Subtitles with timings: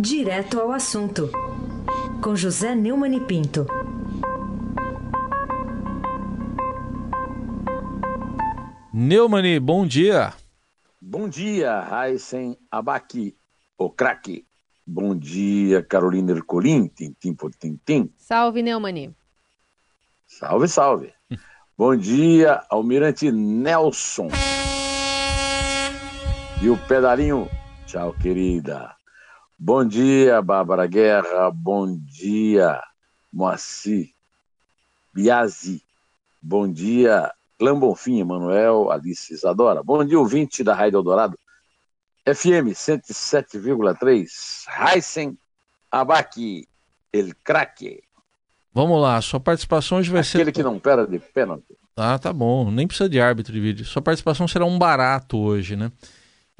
[0.00, 1.28] Direto ao assunto,
[2.22, 3.66] com José Neumann e Pinto.
[8.94, 10.32] Neumani, bom dia.
[11.00, 13.36] Bom dia, Raisen Abaki,
[13.76, 14.46] o craque.
[14.86, 18.08] Bom dia, Carolina Ercolim, tintim por tintim.
[18.16, 19.12] Salve, Neumani.
[20.24, 21.12] Salve, salve.
[21.76, 24.28] Bom dia, Almirante Nelson.
[26.60, 27.48] E o pedalinho,
[27.86, 28.97] tchau, querida.
[29.60, 31.50] Bom dia, Bárbara Guerra.
[31.50, 32.80] Bom dia,
[33.32, 34.10] Moacir
[35.12, 35.82] Biasi.
[36.40, 39.82] Bom dia, Clã Bonfim, Emanuel, Alice Isadora.
[39.82, 41.36] Bom dia, ouvinte da Rádio Eldorado.
[42.24, 44.28] FM 107,3.
[44.78, 45.36] Heisen
[45.90, 46.68] Abaki,
[47.12, 48.04] El Craque.
[48.72, 50.38] Vamos lá, sua participação hoje vai Aquele ser.
[50.38, 51.76] Aquele que não pera de pênalti.
[51.96, 52.70] Ah, tá bom.
[52.70, 53.84] Nem precisa de árbitro de vídeo.
[53.84, 55.90] Sua participação será um barato hoje, né?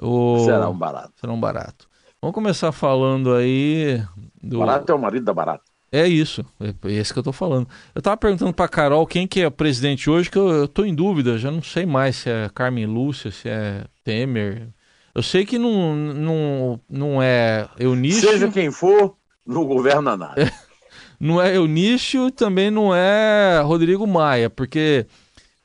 [0.02, 0.44] O...
[0.44, 1.12] Será um barato.
[1.20, 1.87] Será um barato.
[2.20, 4.02] Vamos começar falando aí.
[4.42, 4.58] Do...
[4.58, 5.62] Barato é o marido da barata.
[5.90, 7.66] É isso, é esse que eu tô falando.
[7.94, 10.94] Eu tava perguntando pra Carol quem que é presidente hoje, que eu, eu tô em
[10.94, 14.68] dúvida, já não sei mais se é Carmen Lúcia, se é Temer.
[15.14, 18.28] Eu sei que não, não, não é Eunício.
[18.28, 20.42] Seja quem for, não governa nada.
[20.42, 20.52] É,
[21.18, 25.06] não é Eunício, também não é Rodrigo Maia, porque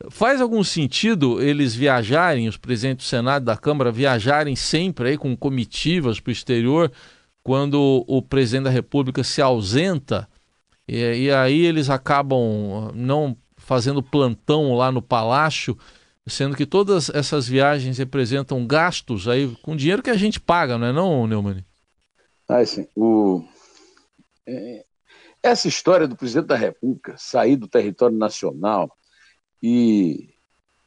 [0.09, 5.17] Faz algum sentido eles viajarem, os presidentes do Senado e da Câmara viajarem sempre aí
[5.17, 6.91] com comitivas para o exterior,
[7.41, 10.27] quando o presidente da República se ausenta,
[10.87, 15.77] e, e aí eles acabam não fazendo plantão lá no palácio,
[16.27, 20.87] sendo que todas essas viagens representam gastos aí com dinheiro que a gente paga, não
[20.87, 21.63] é não, Neumann?
[22.47, 22.87] Ah, sim.
[22.95, 23.43] O...
[24.45, 24.85] É...
[25.41, 28.89] Essa história do presidente da República sair do território nacional
[29.63, 30.29] e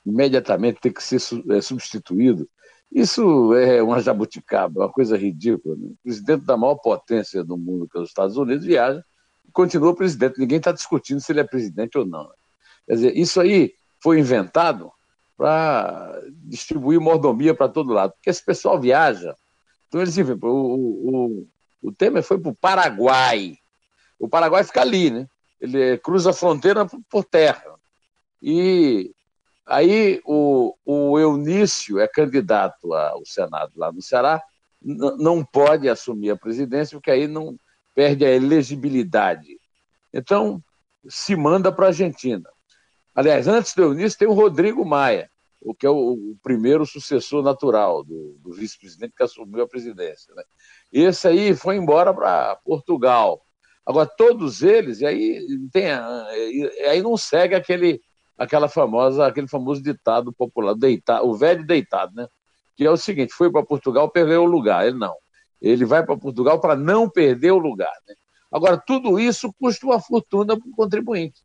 [0.05, 1.19] imediatamente ter que ser
[1.51, 2.47] é, substituído.
[2.93, 5.75] Isso é uma jabuticaba, uma coisa ridícula.
[5.77, 5.89] Né?
[5.89, 9.03] O presidente da maior potência do mundo, que é os Estados Unidos, viaja
[9.49, 10.39] e continua presidente.
[10.39, 12.25] Ninguém está discutindo se ele é presidente ou não.
[12.25, 12.35] Né?
[12.87, 14.93] Quer dizer, isso aí foi inventado
[15.37, 19.35] para distribuir mordomia para todo lado, porque esse pessoal viaja.
[19.89, 21.47] Então eles o, o,
[21.83, 23.57] o Temer foi para o Paraguai.
[24.19, 25.27] O Paraguai fica ali, né?
[25.61, 27.76] Ele cruza a fronteira por terra.
[28.43, 29.13] E
[29.67, 34.43] aí o, o Eunício é candidato ao Senado lá no Ceará,
[34.83, 37.59] não pode assumir a presidência, porque aí não
[37.95, 39.59] perde a elegibilidade.
[40.13, 40.63] Então,
[41.09, 42.49] se manda para a Argentina.
[43.15, 45.31] Aliás, antes do Eunício tem o Rodrigo Maia,
[45.61, 50.35] o que é o, o primeiro sucessor natural do, do vice-presidente que assumiu a presidência.
[50.35, 50.43] Né?
[50.93, 53.45] Esse aí foi embora para Portugal.
[53.85, 55.87] Agora, todos eles, e aí, tem,
[56.89, 58.01] aí não segue aquele
[58.37, 62.27] aquela famosa, aquele famoso ditado popular, deitar, o velho deitado, né?
[62.77, 64.87] Que é o seguinte: foi para Portugal, perdeu o lugar.
[64.87, 65.15] Ele não.
[65.61, 67.93] Ele vai para Portugal para não perder o lugar.
[68.07, 68.15] Né?
[68.53, 71.43] Agora, tudo isso custa uma fortuna para o contribuinte.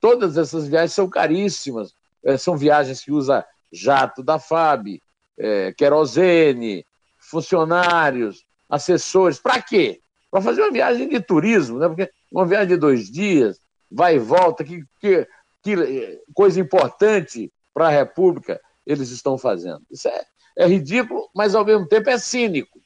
[0.00, 1.94] Todas essas viagens são caríssimas.
[2.24, 5.00] É, são viagens que usa jato da FAB,
[5.38, 6.86] é, querosene,
[7.18, 9.38] funcionários, assessores.
[9.38, 10.00] Para quê?
[10.30, 11.86] Para fazer uma viagem de turismo, né?
[11.88, 15.26] Porque uma viagem de dois dias, vai e volta, que, que
[15.64, 19.82] que coisa importante para a República eles estão fazendo.
[19.90, 20.24] Isso é,
[20.58, 22.78] é ridículo, mas ao mesmo tempo é cínico,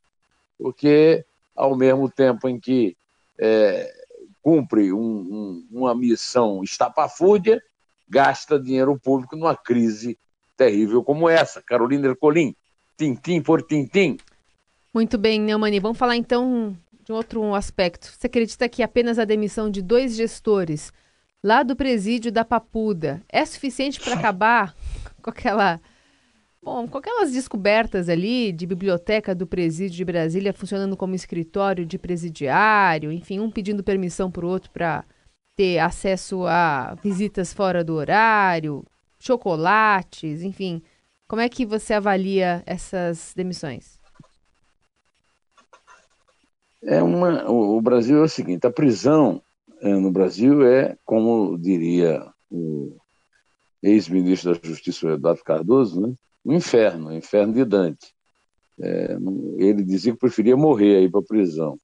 [0.56, 1.24] porque
[1.54, 2.96] ao mesmo tempo em que
[3.36, 3.92] é,
[4.40, 7.60] cumpre um, um, uma missão estapafúrdia,
[8.08, 10.16] gasta dinheiro público numa crise
[10.56, 11.60] terrível como essa.
[11.60, 12.54] Carolina Ercolim,
[12.96, 14.16] tintim por tintim.
[14.94, 15.80] Muito bem, Neumani.
[15.80, 18.06] Vamos falar então de outro aspecto.
[18.06, 20.92] Você acredita que apenas a demissão de dois gestores
[21.42, 24.74] lá do presídio da Papuda é suficiente para acabar
[25.22, 25.80] com aquela
[26.60, 31.96] Bom, com aquelas descobertas ali de biblioteca do presídio de Brasília funcionando como escritório de
[31.96, 35.04] presidiário, enfim, um pedindo permissão para o outro para
[35.56, 38.84] ter acesso a visitas fora do horário,
[39.18, 40.82] chocolates, enfim.
[41.26, 43.98] Como é que você avalia essas demissões?
[46.82, 49.42] É uma, o Brasil é o seguinte: a prisão
[49.82, 52.96] no Brasil é, como diria o
[53.82, 56.14] ex-ministro da Justiça, Eduardo Cardoso, né?
[56.44, 58.14] um inferno, um inferno de Dante.
[58.80, 59.16] É,
[59.56, 61.78] ele dizia que preferia morrer aí para a prisão,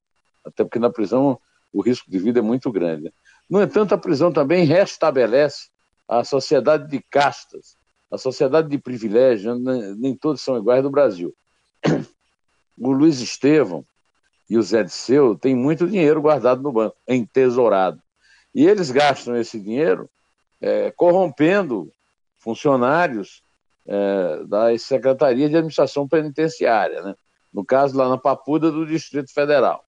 [0.44, 1.38] até porque na prisão
[1.73, 3.12] o risco de vida é muito grande.
[3.50, 5.69] No entanto, a prisão também restabelece
[6.08, 7.76] a sociedade de castas,
[8.11, 9.94] a sociedade de privilégio, né?
[9.99, 11.35] nem todos são iguais do Brasil.
[12.76, 13.87] O Luiz Estevão,
[14.49, 18.00] e o Zé Disseu têm muito dinheiro guardado no banco, entesourado.
[18.55, 20.08] E eles gastam esse dinheiro
[20.61, 21.91] é, corrompendo
[22.38, 23.43] funcionários
[23.87, 27.14] é, da Secretaria de Administração Penitenciária, né?
[27.52, 29.85] no caso lá na Papuda do Distrito Federal.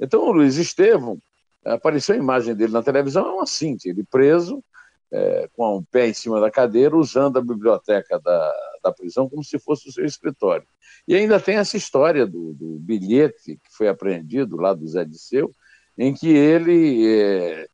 [0.00, 1.18] Então, o Luiz Estevam,
[1.64, 4.62] apareceu a imagem dele na televisão, é uma síntese, ele preso,
[5.10, 8.54] é, com o pé em cima da cadeira, usando a biblioteca da,
[8.88, 10.66] da prisão como se fosse o seu escritório.
[11.06, 15.54] E ainda tem essa história do, do bilhete que foi apreendido lá do Zé Disseu,
[15.96, 17.68] em que ele é,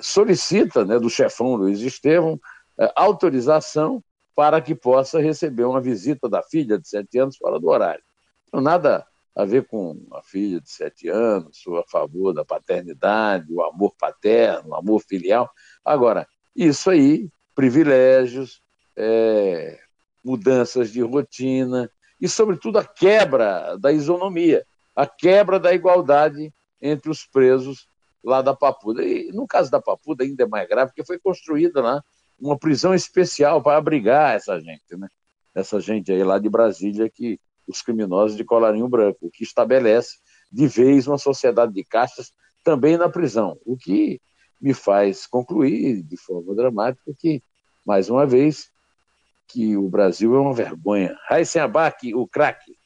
[0.00, 2.40] solicita né, do chefão Luiz Estevam
[2.78, 4.02] é, autorização
[4.34, 8.02] para que possa receber uma visita da filha de sete anos fora do horário.
[8.46, 13.62] Então, nada a ver com a filha de sete anos, a favor da paternidade, o
[13.62, 15.50] amor paterno, o amor filial.
[15.84, 18.62] Agora, isso aí, privilégios,
[18.96, 19.78] é,
[20.26, 21.88] mudanças de rotina
[22.20, 26.52] e, sobretudo, a quebra da isonomia, a quebra da igualdade
[26.82, 27.88] entre os presos
[28.24, 29.04] lá da Papuda.
[29.04, 32.02] E no caso da Papuda ainda é mais grave, porque foi construída lá
[32.38, 35.06] uma prisão especial para abrigar essa gente, né?
[35.54, 40.16] Essa gente aí lá de Brasília que os criminosos de colarinho branco, que estabelece
[40.50, 42.32] de vez uma sociedade de castas
[42.64, 44.20] também na prisão, o que
[44.60, 47.42] me faz concluir de forma dramática que,
[47.84, 48.70] mais uma vez,
[49.48, 51.16] que o Brasil é uma vergonha.
[51.28, 52.76] Raíssen Abac, o craque.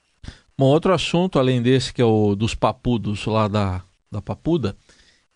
[0.58, 4.76] Um outro assunto, além desse, que é o dos papudos lá da, da Papuda,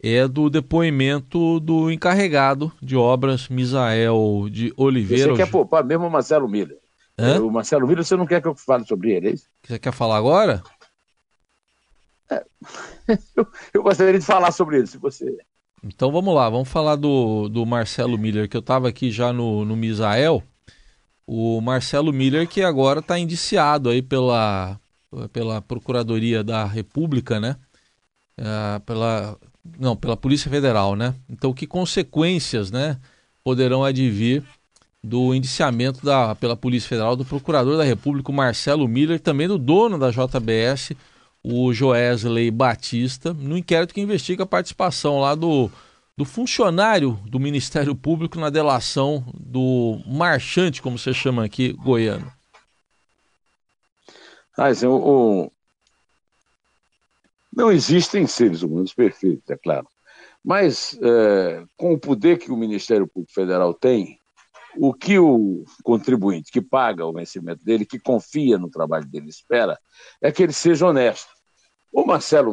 [0.03, 5.35] é do depoimento do encarregado de obras, Misael de Oliveira.
[5.35, 6.79] Você quer poupar mesmo o Marcelo Miller?
[7.19, 7.41] Hã?
[7.41, 9.47] O Marcelo Miller, você não quer que eu fale sobre ele, é isso?
[9.67, 10.63] Você quer falar agora?
[12.31, 12.45] É.
[13.37, 15.27] Eu, eu, gostaria de falar sobre ele, se você.
[15.83, 19.63] Então vamos lá, vamos falar do, do Marcelo Miller, que eu estava aqui já no,
[19.63, 20.43] no Misael.
[21.27, 24.79] O Marcelo Miller, que agora está indiciado aí pela,
[25.33, 27.57] pela Procuradoria da República, né?
[28.37, 29.39] É, pela,
[29.79, 31.15] não, pela Polícia Federal, né?
[31.29, 32.99] Então, que consequências, né,
[33.43, 34.43] poderão advir
[35.03, 39.99] do indiciamento da, pela Polícia Federal do Procurador da República, Marcelo Miller, também do dono
[39.99, 40.93] da JBS,
[41.43, 45.71] o Joesley Batista, no inquérito que investiga a participação lá do,
[46.17, 52.33] do funcionário do Ministério Público na delação do marchante, como você chama aqui, goiano.
[54.89, 55.51] O...
[57.53, 59.89] Não existem seres humanos perfeitos, é claro.
[60.45, 64.19] Mas, é, com o poder que o Ministério Público Federal tem,
[64.77, 69.79] o que o contribuinte que paga o vencimento dele, que confia no trabalho dele, espera,
[70.21, 71.29] é que ele seja honesto.
[71.93, 72.53] O Marcelo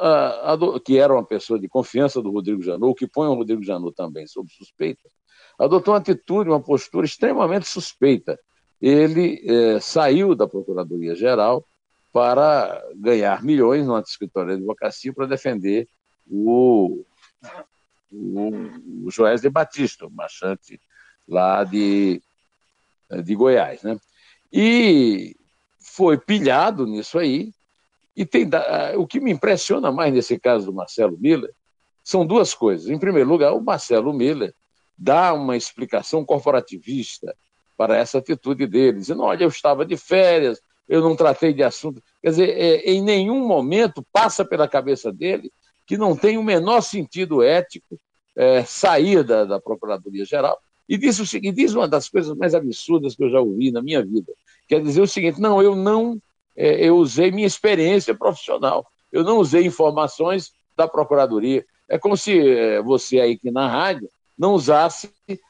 [0.00, 3.94] Miller, que era uma pessoa de confiança do Rodrigo Janot, que põe o Rodrigo Janot
[3.94, 5.08] também sob suspeita,
[5.58, 8.38] adotou uma atitude, uma postura extremamente suspeita.
[8.80, 11.64] Ele é, saiu da Procuradoria-Geral
[12.12, 15.88] para ganhar milhões no escritório de advocacia para defender
[16.30, 17.04] o,
[18.12, 18.50] o,
[19.04, 20.80] o Joés Batista, o marchante
[21.26, 22.22] lá de,
[23.24, 23.82] de Goiás.
[23.82, 23.98] Né?
[24.52, 25.34] E
[25.80, 27.52] foi pilhado nisso aí.
[28.18, 28.50] E tem,
[28.96, 31.54] o que me impressiona mais nesse caso do Marcelo Miller
[32.02, 32.90] são duas coisas.
[32.90, 34.52] Em primeiro lugar, o Marcelo Miller
[34.98, 37.32] dá uma explicação corporativista
[37.76, 42.02] para essa atitude dele, dizendo: olha, eu estava de férias, eu não tratei de assunto.
[42.20, 45.52] Quer dizer, é, em nenhum momento passa pela cabeça dele
[45.86, 48.00] que não tem o menor sentido ético
[48.34, 53.14] é, sair da, da Procuradoria-Geral e diz o seguinte, diz uma das coisas mais absurdas
[53.14, 54.32] que eu já ouvi na minha vida.
[54.66, 56.20] Quer dizer o seguinte, não, eu não,
[56.58, 61.64] é, eu usei minha experiência profissional, eu não usei informações da Procuradoria.
[61.88, 65.08] É como se é, você aí aqui na rádio não usasse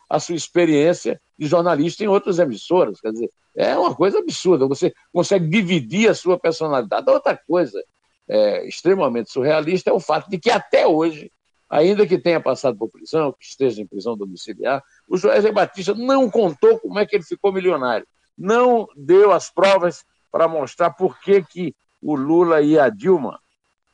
[0.09, 3.01] a sua experiência de jornalista em outras emissoras.
[3.01, 4.69] Quer dizer, é uma coisa absurda.
[4.69, 7.11] Você consegue dividir a sua personalidade.
[7.11, 7.83] Outra coisa
[8.29, 11.33] é, extremamente surrealista é o fato de que até hoje
[11.71, 16.31] ainda que tenha passado por prisão, que esteja em prisão domiciliar, o Joesley Batista não
[16.31, 18.07] contou como é que ele ficou milionário.
[18.37, 23.41] Não deu as provas para mostrar por que, que o Lula e a Dilma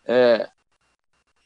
[0.04, 0.48] é,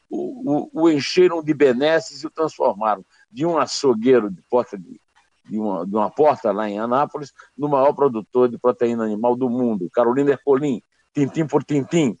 [0.09, 4.99] o, o, o, encheram de benesses e o transformaram de um açougueiro de porta de,
[5.45, 9.49] de, uma, de uma porta lá em Anápolis no maior produtor de proteína animal do
[9.49, 10.81] mundo, Carolina Ercolim,
[11.13, 12.17] tintim por tintim,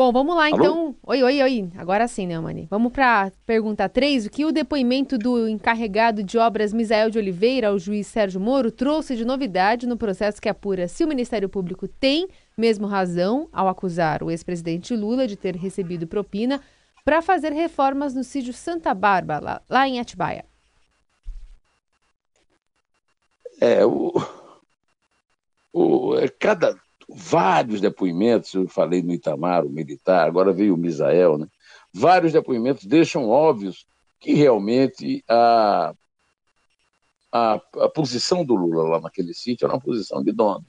[0.00, 0.64] Bom, vamos lá então.
[0.64, 0.94] Alô?
[1.08, 1.70] Oi, oi, oi.
[1.76, 2.66] Agora sim, né, Mani?
[2.70, 4.24] Vamos para pergunta 3.
[4.24, 8.72] O que o depoimento do encarregado de obras Misael de Oliveira ao juiz Sérgio Moro
[8.72, 12.26] trouxe de novidade no processo que apura se o Ministério Público tem
[12.56, 16.62] mesmo razão ao acusar o ex-presidente Lula de ter recebido propina
[17.04, 20.46] para fazer reformas no sítio Santa Bárbara, lá, lá em Atibaia?
[23.60, 24.14] É, o,
[25.74, 26.74] o, é, cada
[27.14, 31.46] vários depoimentos, eu falei no Itamar, o militar, agora veio o Misael, né?
[31.92, 33.86] vários depoimentos deixam óbvios
[34.18, 35.94] que realmente a,
[37.32, 40.64] a, a posição do Lula lá naquele sítio era uma posição de dono.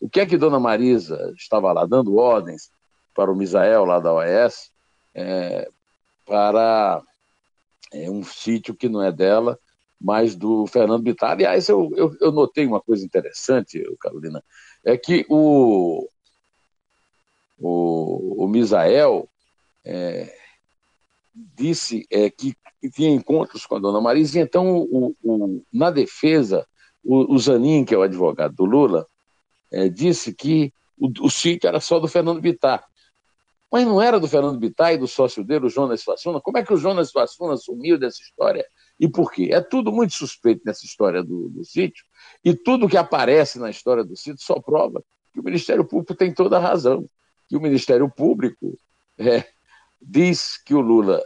[0.00, 2.70] O que é que Dona Marisa estava lá dando ordens
[3.14, 4.70] para o Misael, lá da OAS,
[5.14, 5.68] é,
[6.24, 7.02] para
[7.92, 9.58] é, um sítio que não é dela,
[10.00, 11.32] mas do Fernando Bittar.
[11.32, 14.42] Aliás, eu, eu, eu notei uma coisa interessante, Carolina,
[14.90, 16.08] é que o,
[17.58, 19.28] o, o Misael
[19.84, 20.34] é,
[21.34, 22.54] disse é, que
[22.92, 26.66] tinha encontros com a dona Marisa, e então, o, o, na defesa,
[27.04, 29.06] o, o, Zanin, que é o advogado do Lula,
[29.72, 32.84] é, disse que o, o sítio era só do Fernando Bittar.
[33.70, 36.40] Mas não era do Fernando Bittar e do sócio dele, o Jonas Fassuna?
[36.40, 38.64] Como é que o Jonas Fassuna sumiu dessa história?
[38.98, 39.50] E por quê?
[39.52, 42.04] É tudo muito suspeito nessa história do, do sítio,
[42.44, 45.02] e tudo que aparece na história do sítio só prova
[45.32, 47.08] que o Ministério Público tem toda a razão.
[47.48, 48.78] Que o Ministério Público
[49.16, 49.44] é,
[50.00, 51.22] diz que o Lula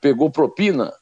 [0.00, 0.92] pegou propina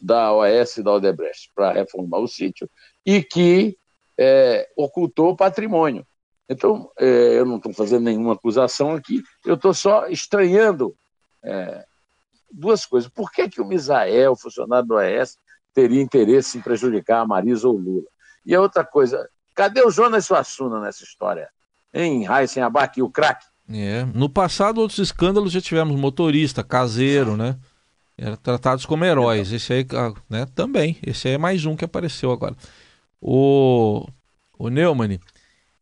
[0.00, 2.68] da OAS e da Odebrecht para reformar o sítio
[3.04, 3.76] e que
[4.18, 6.06] é, ocultou patrimônio.
[6.48, 10.94] Então, é, eu não estou fazendo nenhuma acusação aqui, eu estou só estranhando
[11.42, 11.84] é,
[12.50, 13.10] duas coisas.
[13.10, 15.38] Por que, que o Misael, funcionário do OAS,
[15.74, 18.06] teria interesse em prejudicar a Marisa ou Lula?
[18.46, 21.48] E a outra coisa, cadê o Jonas Suassuna nessa história?
[21.92, 23.46] Em Raíssen Abac, o craque?
[23.68, 24.04] É.
[24.14, 27.56] No passado, outros escândalos já tivemos motorista, caseiro, né?
[28.16, 29.52] Eram tratados como heróis.
[29.52, 30.96] Esse aí, ah, né, também.
[31.04, 32.54] Esse aí é mais um que apareceu agora.
[33.20, 34.06] O,
[34.58, 35.18] o Neumann,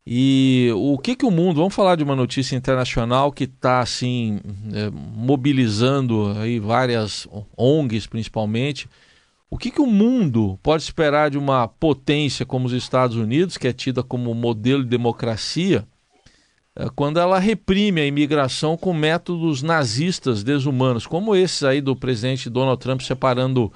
[0.05, 4.41] e o que que o mundo, vamos falar de uma notícia internacional que está assim
[4.73, 7.25] é, mobilizando aí várias
[7.57, 8.89] ONGs principalmente.
[9.53, 13.67] O que que o mundo pode esperar de uma potência como os Estados Unidos, que
[13.67, 15.87] é tida como modelo de democracia,
[16.75, 22.49] é, quando ela reprime a imigração com métodos nazistas desumanos, como esses aí do presidente
[22.49, 23.71] Donald Trump separando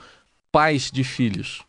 [0.51, 1.63] pais de filhos?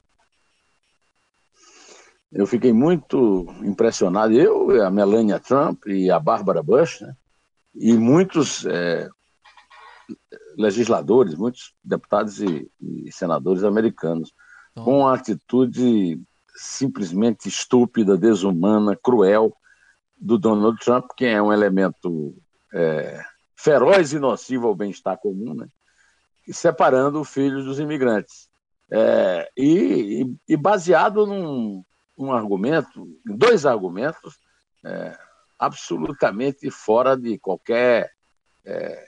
[2.32, 7.14] Eu fiquei muito impressionado, eu, a Melania Trump e a Barbara Bush, né?
[7.74, 9.10] e muitos é,
[10.58, 14.34] legisladores, muitos deputados e, e senadores americanos,
[14.74, 16.20] com uma atitude
[16.56, 19.56] simplesmente estúpida, desumana, cruel
[20.16, 22.34] do Donald Trump, que é um elemento
[22.74, 23.22] é,
[23.56, 25.68] feroz e nocivo ao bem-estar comum, né?
[26.50, 28.48] separando filhos dos imigrantes.
[28.90, 31.84] É, e, e, baseado num,
[32.16, 34.38] um argumento, dois argumentos
[34.84, 35.16] é,
[35.58, 38.10] absolutamente fora de qualquer
[38.64, 39.07] é,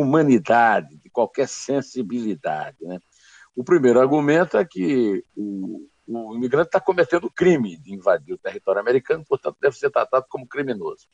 [0.00, 2.78] humanidade, de qualquer sensibilidade.
[2.80, 2.98] Né?
[3.54, 8.80] O primeiro argumento é que o, o imigrante está cometendo crime de invadir o território
[8.80, 11.06] americano, portanto, deve ser tratado como criminoso.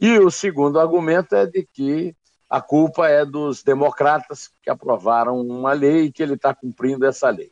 [0.00, 2.14] E o segundo argumento é de que
[2.48, 7.30] a culpa é dos democratas que aprovaram uma lei e que ele está cumprindo essa
[7.30, 7.50] lei.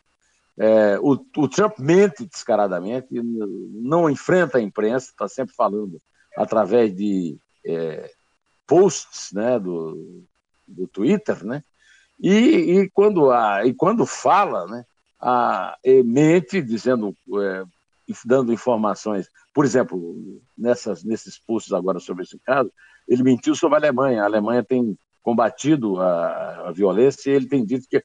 [0.57, 6.01] É, o, o, Trump mente descaradamente, não enfrenta a imprensa, está sempre falando
[6.37, 8.11] através de é,
[8.67, 10.25] posts né, do,
[10.73, 11.63] do Twitter, né?
[12.21, 14.85] E, e, quando, a, e quando fala, né,
[15.21, 17.65] a, mente dizendo, é,
[18.25, 22.73] dando informações, por exemplo, nessas, nesses posts agora sobre esse caso,
[23.09, 24.23] ele mentiu sobre a Alemanha.
[24.23, 28.03] A Alemanha tem combatido a, a violência e ele tem dito que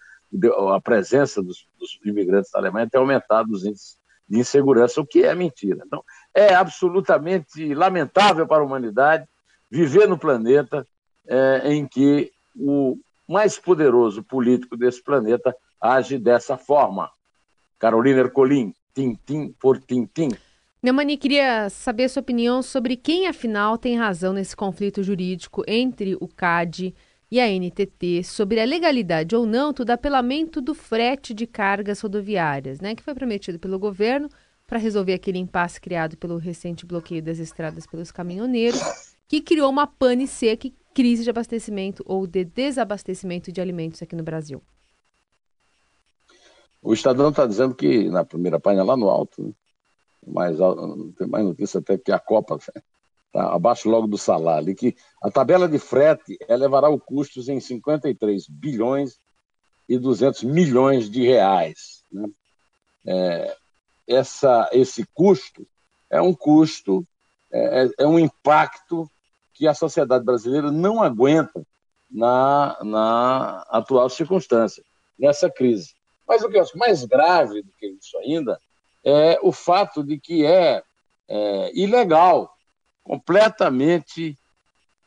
[0.71, 3.97] a presença dos, dos imigrantes da Alemanha tem aumentado os índices
[4.27, 5.83] de insegurança, o que é mentira.
[5.85, 9.25] Então, é absolutamente lamentável para a humanidade
[9.71, 10.85] viver no planeta
[11.25, 12.97] é, em que o
[13.27, 17.09] mais poderoso político desse planeta age dessa forma.
[17.77, 20.29] Carolina Ercolim, tintim por tintim.
[20.81, 26.27] Neumani, queria saber sua opinião sobre quem, afinal, tem razão nesse conflito jurídico entre o
[26.27, 26.93] CAD
[27.29, 32.79] e a NTT sobre a legalidade ou não do apelamento do frete de cargas rodoviárias,
[32.79, 34.29] né, que foi prometido pelo governo
[34.65, 38.79] para resolver aquele impasse criado pelo recente bloqueio das estradas pelos caminhoneiros,
[39.27, 44.23] que criou uma pane seca crise de abastecimento ou de desabastecimento de alimentos aqui no
[44.23, 44.63] Brasil.
[46.81, 49.55] O Estadão está dizendo que na primeira página lá no alto,
[50.25, 50.47] né,
[51.15, 52.57] tem mais notícia até que a Copa
[53.31, 53.53] tá?
[53.53, 59.19] abaixo logo do salário, que a tabela de frete elevará os custos em 53 bilhões
[59.87, 62.03] e 200 milhões de reais.
[62.11, 62.27] Né?
[63.05, 63.55] É,
[64.07, 65.67] essa, esse custo
[66.09, 67.07] é um custo,
[67.51, 69.07] é, é, é um impacto
[69.57, 71.65] que a sociedade brasileira não aguenta
[72.09, 74.83] na, na atual circunstância,
[75.17, 75.95] nessa crise.
[76.27, 78.59] Mas o que eu acho mais grave do que isso ainda
[79.03, 80.83] é o fato de que é,
[81.27, 82.53] é ilegal
[83.03, 84.37] completamente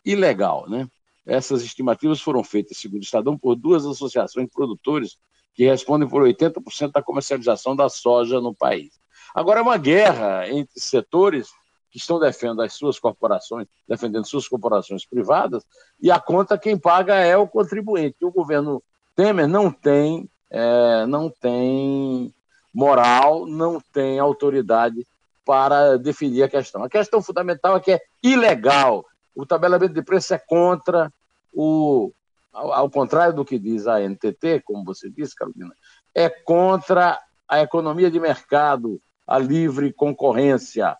[0.04, 0.68] ilegal.
[0.68, 0.88] Né?
[1.24, 5.18] Essas estimativas foram feitas, segundo o Estadão, por duas associações de produtores
[5.54, 8.98] que respondem por 80% da comercialização da soja no país.
[9.34, 11.50] Agora, é uma guerra entre setores
[11.90, 15.64] que estão defendendo as suas corporações, defendendo suas corporações privadas,
[16.00, 18.24] e a conta quem paga é o contribuinte.
[18.24, 18.82] O governo
[19.14, 22.32] Temer não tem, é, não tem
[22.72, 25.06] moral, não tem autoridade
[25.44, 26.84] para definir a questão.
[26.84, 29.04] A questão fundamental é que é ilegal.
[29.34, 31.12] O tabelamento de preço é contra
[31.52, 32.12] o.
[32.52, 35.74] Ao, ao contrário do que diz a NTT, como você disse, Carolina,
[36.14, 37.18] é contra
[37.48, 40.96] a economia de mercado, a livre concorrência.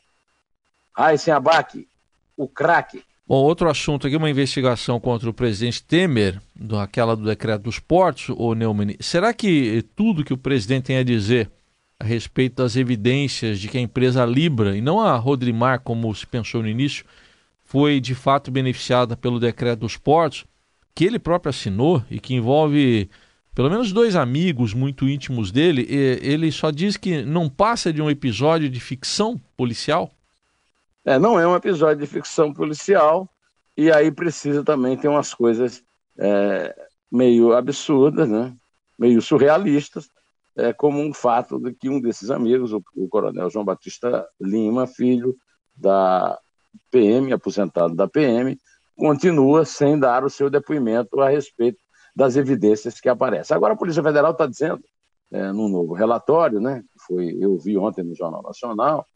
[0.97, 1.87] Raíssen Abac,
[2.37, 3.03] o craque.
[3.27, 6.41] Bom, outro assunto aqui, uma investigação contra o presidente Temer,
[6.83, 8.97] aquela do decreto dos portos, o Neumann.
[8.99, 11.49] Será que tudo que o presidente tem a dizer
[11.99, 16.27] a respeito das evidências de que a empresa Libra, e não a Rodrimar, como se
[16.27, 17.05] pensou no início,
[17.65, 20.45] foi de fato beneficiada pelo decreto dos portos,
[20.93, 23.09] que ele próprio assinou e que envolve
[23.55, 25.87] pelo menos dois amigos muito íntimos dele,
[26.23, 30.11] ele só diz que não passa de um episódio de ficção policial?
[31.05, 33.29] É, não é um episódio de ficção policial,
[33.77, 35.83] e aí precisa também ter umas coisas
[36.19, 36.75] é,
[37.11, 38.55] meio absurdas, né?
[38.99, 40.11] meio surrealistas,
[40.55, 44.87] é, como um fato de que um desses amigos, o, o coronel João Batista Lima,
[44.87, 45.35] filho
[45.75, 46.39] da
[46.91, 48.59] PM, aposentado da PM,
[48.95, 51.79] continua sem dar o seu depoimento a respeito
[52.15, 53.57] das evidências que aparecem.
[53.57, 54.85] Agora a Polícia Federal está dizendo,
[55.33, 59.07] é, num novo relatório, né, foi, eu vi ontem no Jornal Nacional,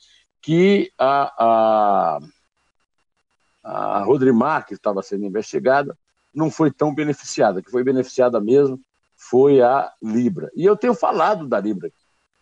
[0.45, 2.19] que a, a,
[3.65, 5.97] a Rodrimar, que estava sendo investigada,
[6.35, 8.79] não foi tão beneficiada, que foi beneficiada mesmo
[9.17, 10.51] foi a Libra.
[10.55, 11.91] E eu tenho falado da Libra.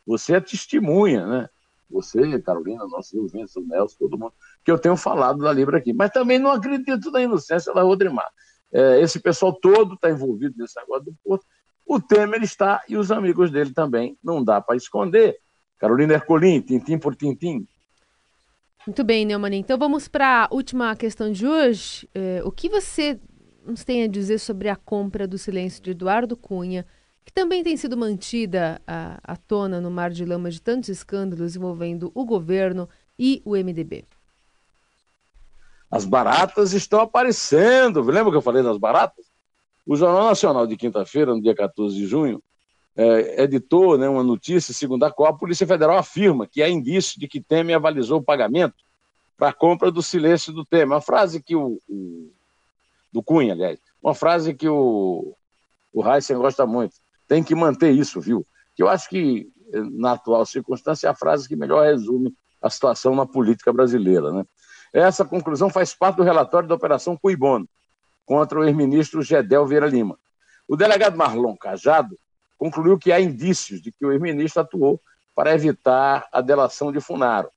[0.04, 1.49] Você é testemunha, né?
[1.88, 4.32] Você, Carolina, nosso ouvinte, o Nelson, todo mundo,
[4.64, 5.92] que eu tenho falado da Libra aqui.
[5.92, 8.28] Mas também não acredito na inocência da Rodrimar.
[8.73, 11.47] É, esse pessoal todo está envolvido nesse negócio do Porto.
[11.87, 14.18] O Temer está e os amigos dele também.
[14.25, 15.38] Não dá para esconder.
[15.78, 17.64] Carolina Ercolim, tintim por tintim.
[18.87, 19.55] Muito bem, Neumann.
[19.55, 22.09] Então vamos para a última questão de hoje.
[22.13, 23.19] É, o que você
[23.65, 26.85] nos tem a dizer sobre a compra do silêncio de Eduardo Cunha,
[27.25, 31.54] que também tem sido mantida à, à tona no mar de lama de tantos escândalos
[31.54, 34.04] envolvendo o governo e o MDB?
[35.89, 38.00] As baratas estão aparecendo.
[38.02, 39.30] Lembra que eu falei das baratas?
[39.87, 42.43] O Jornal Nacional de quinta-feira, no dia 14 de junho,
[42.97, 47.19] é, editou né, uma notícia segundo a qual a Polícia Federal afirma que há indício
[47.19, 48.76] de que Temer avalizou o pagamento
[49.37, 50.89] para a compra do silêncio do Temer.
[50.89, 52.31] Uma frase que o, o
[53.13, 53.78] do Cunha, aliás.
[54.02, 55.35] Uma frase que o,
[55.93, 56.97] o Heisen gosta muito.
[57.28, 58.47] Tem que manter isso, viu?
[58.75, 59.50] Que eu acho que,
[59.93, 64.33] na atual circunstância, é a frase que melhor resume a situação na política brasileira.
[64.33, 64.45] Né?
[64.93, 67.69] Essa conclusão faz parte do relatório da Operação Cuibono,
[68.25, 70.19] contra o ex-ministro Gedel Vieira Lima.
[70.67, 72.19] O delegado Marlon Cajado
[72.58, 75.00] concluiu que há indícios de que o ex-ministro atuou
[75.34, 77.50] para evitar a delação de Funaro.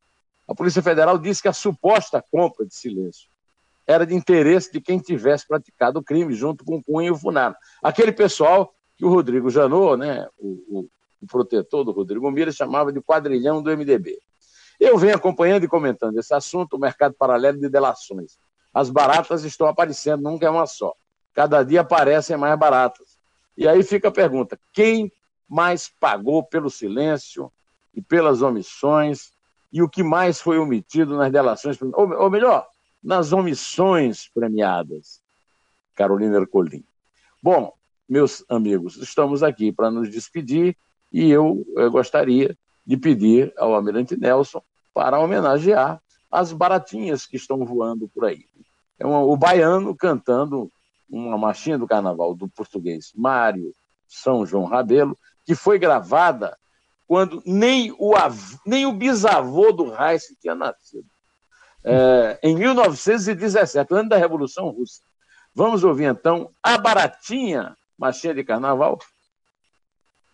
[0.48, 3.30] A Polícia Federal disse que a suposta compra de silêncio
[3.88, 7.56] era de interesse de quem tivesse praticado o crime, junto com Cunha e Funaro.
[7.84, 10.90] Aquele pessoal que o Rodrigo Janot, né, o, o,
[11.22, 14.18] o protetor do Rodrigo Mira, chamava de quadrilhão do MDB.
[14.80, 18.38] Eu venho acompanhando e comentando esse assunto, o mercado paralelo de delações.
[18.74, 20.94] As baratas estão aparecendo, nunca é uma só.
[21.34, 23.15] Cada dia aparecem mais baratas.
[23.58, 25.12] E aí fica a pergunta: quem
[25.48, 27.52] mais pagou pelo silêncio
[27.94, 29.34] e pelas omissões?
[29.72, 31.78] E o que mais foi omitido nas delações?
[31.82, 32.68] Ou, ou melhor,
[33.04, 35.22] nas omissões premiadas.
[35.96, 36.84] Carolina Ercolim.
[37.42, 37.74] Bom,
[38.08, 40.76] meus amigos, estamos aqui para nos despedir
[41.12, 44.62] e eu, eu gostaria de pedir ao Almirante Nelson
[44.94, 48.46] para homenagear as baratinhas que estão voando por aí.
[49.00, 50.72] É o baiano cantando
[51.10, 53.72] uma marchinha do carnaval do português Mário
[54.08, 56.58] São João Rabelo, que foi gravada
[57.08, 58.14] quando nem o,
[58.66, 61.08] nem o bisavô do Reis tinha nascido
[61.86, 65.04] é, em 1917, ano da Revolução Russa.
[65.54, 68.98] Vamos ouvir então a Baratinha, marchinha de carnaval,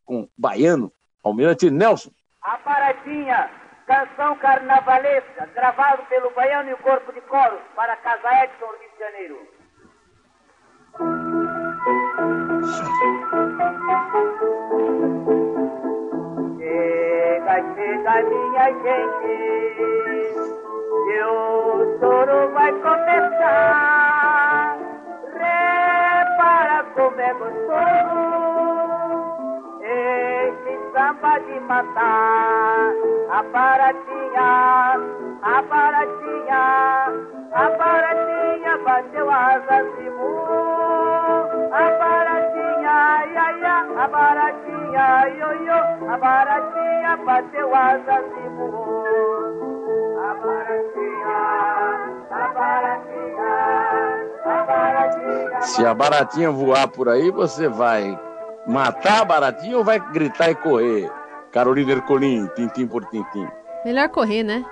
[0.05, 2.11] com baiano, almirante Nelson.
[2.41, 3.51] A Baratinha,
[3.85, 8.99] canção carnavalesca, gravado pelo baiano e o corpo de coros para Casa Edson, Rio de
[8.99, 9.50] Janeiro.
[16.57, 19.35] Chega, chega, minha gente
[21.05, 24.77] que o choro vai começar.
[25.33, 28.21] Repara como é gostoso
[29.81, 32.93] este samba de matar.
[33.31, 34.99] A baratinha,
[35.41, 36.63] a baratinha,
[37.53, 40.60] a baratinha bateu asas e voou.
[41.71, 43.63] A baratinha, ai, ai,
[44.03, 49.05] a baratinha, ioiô, a baratinha bateu asas e voou.
[50.19, 51.37] A baratinha,
[52.29, 53.53] a baratinha,
[54.43, 55.61] a baratinha.
[55.61, 58.19] Se a baratinha voar por aí, você vai
[58.67, 61.09] matar a baratinha ou vai gritar e correr?
[61.51, 63.47] Carolina Ercolim, tintim por tintim.
[63.85, 64.65] Melhor correr, né?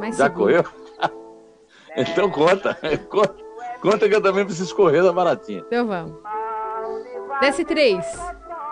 [0.00, 0.64] Mais Já seguro.
[0.64, 0.64] correu?
[1.96, 2.76] então conta,
[3.08, 3.43] conta.
[3.84, 5.62] Conta que eu também preciso correr da baratinha.
[5.66, 6.14] Então vamos.
[7.42, 8.06] Desce três.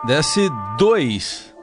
[0.06, 0.48] Desce
[0.78, 1.54] dois.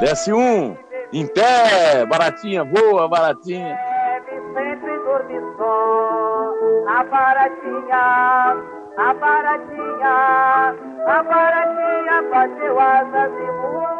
[0.00, 0.74] Desce um.
[1.12, 3.76] Em pé, baratinha, voa, baratinha.
[3.76, 6.52] Deve sempre dormir só.
[6.88, 8.56] A baratinha,
[8.96, 10.74] a baratinha,
[11.06, 13.93] a baratinha bateu asas e voou.